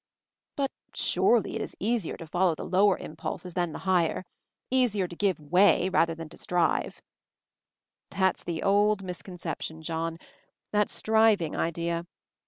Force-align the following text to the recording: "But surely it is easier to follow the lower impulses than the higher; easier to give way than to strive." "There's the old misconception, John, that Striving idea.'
"But 0.55 0.71
surely 0.95 1.53
it 1.55 1.61
is 1.61 1.75
easier 1.79 2.17
to 2.17 2.25
follow 2.25 2.55
the 2.55 2.65
lower 2.65 2.97
impulses 2.97 3.53
than 3.53 3.71
the 3.71 3.77
higher; 3.85 4.23
easier 4.71 5.07
to 5.07 5.15
give 5.15 5.39
way 5.39 5.89
than 5.89 6.27
to 6.27 6.37
strive." 6.37 7.03
"There's 8.09 8.43
the 8.43 8.63
old 8.63 9.03
misconception, 9.03 9.83
John, 9.83 10.17
that 10.71 10.89
Striving 10.89 11.55
idea.' 11.55 12.07